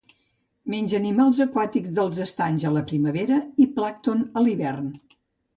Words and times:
Menja 0.73 0.95
animals 0.99 1.41
aquàtics 1.45 1.93
dels 1.99 2.21
estanys 2.25 2.65
a 2.71 2.71
la 2.79 2.83
primavera 2.93 3.39
i 3.67 3.71
plàncton 3.79 4.25
a 4.41 4.45
l'hivern. 4.49 4.93